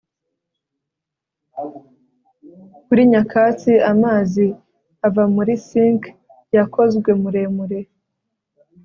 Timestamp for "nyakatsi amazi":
3.11-4.45